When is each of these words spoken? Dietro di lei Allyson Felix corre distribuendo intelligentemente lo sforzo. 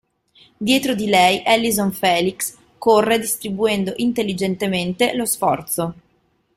Dietro 0.57 0.95
di 0.95 1.05
lei 1.07 1.43
Allyson 1.45 1.91
Felix 1.91 2.55
corre 2.79 3.19
distribuendo 3.19 3.93
intelligentemente 3.97 5.13
lo 5.13 5.25
sforzo. 5.27 5.93